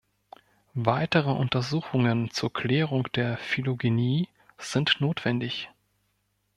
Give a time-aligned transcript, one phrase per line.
[0.73, 5.69] Weitere Untersuchungen zur Klärung der Phylogenie sind notwendig.